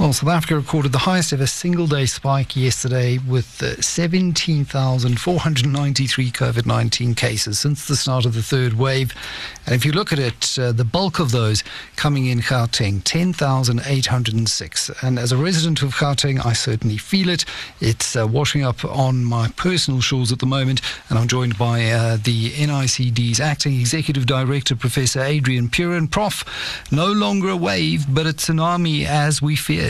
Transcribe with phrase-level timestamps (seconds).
[0.00, 6.66] Well, South Africa recorded the highest ever single day spike yesterday with uh, 17,493 COVID
[6.66, 9.12] 19 cases since the start of the third wave.
[9.66, 11.64] And if you look at it, uh, the bulk of those
[11.96, 14.90] coming in Gauteng, 10,806.
[15.02, 17.44] And as a resident of Gauteng, I certainly feel it.
[17.80, 20.80] It's uh, washing up on my personal shores at the moment.
[21.10, 26.06] And I'm joined by uh, the NICD's acting executive director, Professor Adrian Puren.
[26.06, 26.44] Prof,
[26.92, 29.87] no longer a wave, but a tsunami as we feared.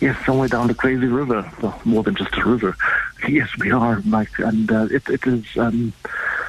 [0.00, 1.48] Yes, somewhere down the crazy river.
[1.60, 2.76] Well, more than just a river.
[3.28, 5.44] Yes, we are, Mike, and uh, it, it is.
[5.56, 5.92] Um,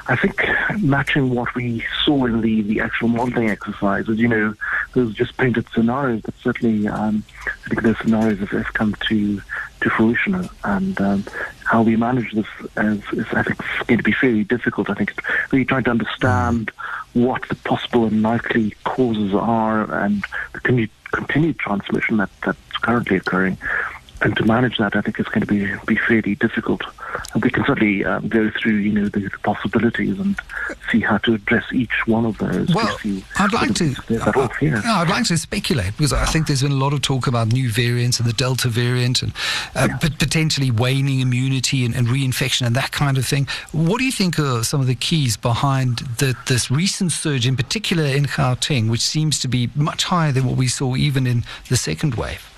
[0.08, 0.44] I think
[0.80, 4.56] matching what we saw in the, the actual modelling exercise, as you know,
[4.94, 9.40] those just painted scenarios, but certainly um, I think those scenarios have, have come to
[9.82, 11.26] to fruition, and um,
[11.66, 14.90] how we manage this is, is, I think, going to be fairly difficult.
[14.90, 15.14] I think
[15.52, 16.72] really trying to understand
[17.14, 23.18] what the possible and likely causes are, and the continued, continued transmission that, that's currently
[23.18, 23.58] occurring.
[24.24, 26.82] And to manage that, I think is going to be be fairly difficult.
[27.34, 30.40] And we can certainly um, go through, you know, the, the, possibilities and
[30.90, 32.74] see how to address each one of those.
[32.74, 32.98] Well,
[33.38, 33.94] I'd like to.
[34.10, 34.82] Uh, yeah.
[34.86, 37.70] I'd like to speculate because I think there's been a lot of talk about new
[37.70, 39.34] variants and the Delta variant and
[39.76, 39.98] uh, yeah.
[39.98, 43.48] potentially waning immunity and, and, reinfection and that kind of thing.
[43.74, 47.58] What do you think are some of the keys behind the, this recent surge, in
[47.58, 51.44] particular in Gauteng, which seems to be much higher than what we saw even in
[51.70, 52.53] the second wave?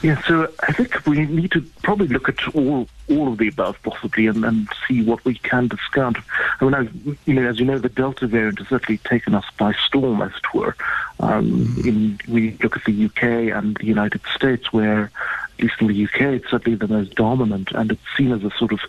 [0.00, 3.76] Yeah, so I think we need to probably look at all all of the above
[3.82, 6.18] possibly and, and see what we can discount.
[6.60, 6.88] I mean, I,
[7.24, 10.30] you know, as you know, the Delta variant has certainly taken us by storm, as
[10.30, 10.76] it were.
[11.18, 13.22] Um, in, we look at the UK
[13.56, 15.10] and the United States, where
[15.58, 18.50] at least in the UK, it's certainly the most dominant, and it's seen as a
[18.50, 18.80] sort of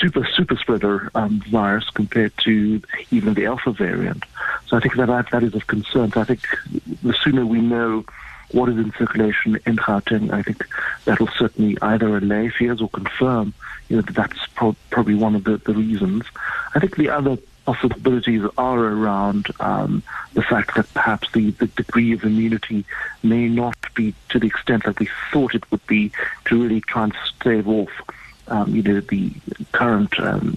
[0.00, 4.24] super super spreader um, virus compared to even the Alpha variant.
[4.66, 6.12] So I think that that is of concern.
[6.12, 6.46] So I think
[7.02, 8.04] the sooner we know
[8.52, 10.66] what is in circulation in Gauteng, I think
[11.04, 13.54] that will certainly either allay fears or confirm,
[13.88, 16.24] you know, that that's pro- probably one of the, the reasons.
[16.74, 20.02] I think the other possibilities are around um,
[20.34, 22.84] the fact that perhaps the, the degree of immunity
[23.22, 26.10] may not be to the extent that we thought it would be
[26.46, 27.90] to really try and stave off
[28.48, 29.32] um, you know, the
[29.72, 30.56] current um,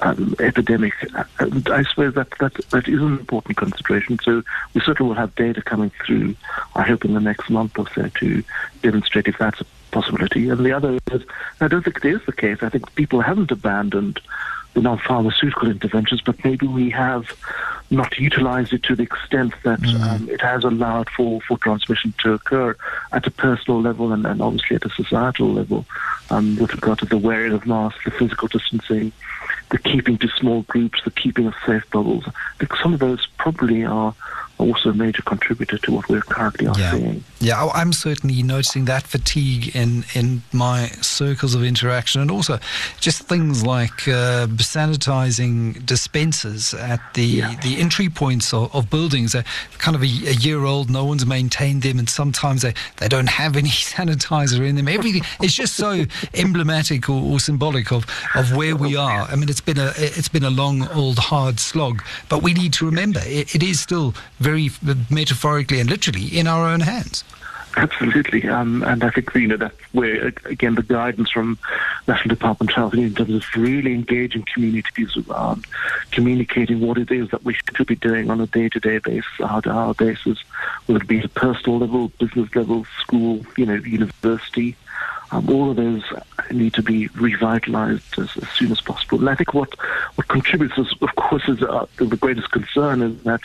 [0.00, 0.94] um, epidemic.
[1.38, 4.18] And I suppose that, that that is an important consideration.
[4.22, 4.42] So
[4.74, 6.36] we certainly will have data coming through,
[6.74, 8.42] I hope, in the next month or so to
[8.82, 10.48] demonstrate if that's a possibility.
[10.48, 11.22] And the other is,
[11.60, 12.58] I don't think it is the case.
[12.62, 14.20] I think people haven't abandoned
[14.74, 17.34] the non-pharmaceutical interventions, but maybe we have
[17.90, 20.00] not utilized it to the extent that mm.
[20.02, 22.76] um, it has allowed for, for transmission to occur
[23.12, 25.86] at a personal level and, and obviously at a societal level
[26.30, 29.12] um, with regard to the wearing of masks, the physical distancing,
[29.70, 32.24] the keeping to small groups, the keeping of safe bubbles.
[32.82, 34.14] Some of those probably are
[34.58, 36.92] also a major contributor to what we're currently yeah.
[36.92, 37.24] seeing.
[37.38, 42.58] Yeah, I'm certainly noticing that fatigue in, in my circles of interaction, and also
[42.98, 47.60] just things like uh, sanitizing dispensers at the yeah.
[47.60, 49.32] the entry points of, of buildings.
[49.32, 49.44] They're
[49.78, 53.28] kind of a, a, year old, no one's maintained them, and sometimes they, they don't
[53.28, 54.88] have any sanitizer in them.
[54.88, 59.22] Everything it's just so emblematic or, or, symbolic of, of where we are.
[59.22, 62.72] I mean, it's been a it's been a long, old, hard slog, but we need
[62.74, 64.45] to remember it, it is still very
[65.10, 67.24] metaphorically and literally in our own hands.
[67.78, 71.58] Absolutely, um, and I think you know that's where again the guidance from
[72.08, 75.66] National Department of Health in terms of really engaging communities around
[76.10, 80.38] communicating what it is that we should be doing on a day-to-day basis, hour-to-hour basis,
[80.86, 84.74] whether it be at personal level, business level, school, you know, university.
[85.30, 86.02] Um, all of those
[86.50, 89.18] need to be revitalized as, as, soon as possible.
[89.18, 89.74] And I think what,
[90.14, 93.40] what contributes, is, of course, is uh, the greatest concern is that,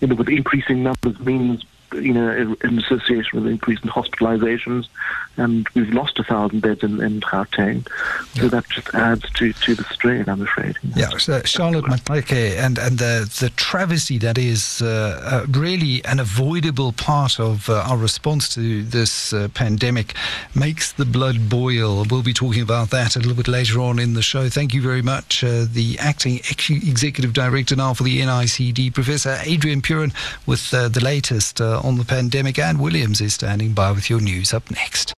[0.00, 4.88] you know, with increasing numbers means you know, in association with increase in hospitalizations,
[5.36, 7.86] and we've lost a thousand beds in, in Gauteng.
[8.34, 8.48] So yeah.
[8.48, 10.78] that just adds to, to the strain, I'm afraid.
[10.94, 16.20] Yeah, so Charlotte Maxeke, and, and the, the travesty that is uh, uh, really an
[16.20, 20.14] avoidable part of uh, our response to this uh, pandemic
[20.54, 22.04] makes the blood boil.
[22.10, 24.48] We'll be talking about that a little bit later on in the show.
[24.48, 29.80] Thank you very much, uh, the acting executive director now for the NICD, Professor Adrian
[29.80, 30.12] Puren,
[30.46, 32.58] with uh, the latest on the pandemic.
[32.58, 35.10] Anne Williams is standing by with your news up next.